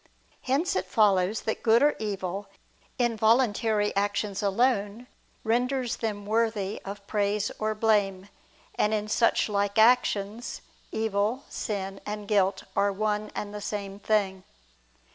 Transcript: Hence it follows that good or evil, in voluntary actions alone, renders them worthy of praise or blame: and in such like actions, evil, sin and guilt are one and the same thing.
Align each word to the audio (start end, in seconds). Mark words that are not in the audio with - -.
Hence 0.41 0.75
it 0.75 0.87
follows 0.87 1.41
that 1.41 1.61
good 1.61 1.83
or 1.83 1.95
evil, 1.99 2.47
in 2.97 3.15
voluntary 3.15 3.95
actions 3.95 4.41
alone, 4.41 5.05
renders 5.43 5.97
them 5.97 6.25
worthy 6.25 6.81
of 6.83 7.05
praise 7.05 7.51
or 7.59 7.75
blame: 7.75 8.27
and 8.73 8.95
in 8.95 9.07
such 9.07 9.47
like 9.47 9.77
actions, 9.77 10.61
evil, 10.91 11.43
sin 11.49 12.01
and 12.03 12.27
guilt 12.27 12.63
are 12.75 12.91
one 12.91 13.29
and 13.35 13.53
the 13.53 13.61
same 13.61 13.99
thing. 13.99 14.41